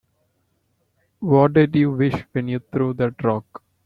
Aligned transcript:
What'd 1.19 1.75
you 1.75 1.91
wish 1.91 2.25
when 2.31 2.47
you 2.47 2.57
threw 2.57 2.93
that 2.93 3.23
rock? 3.23 3.61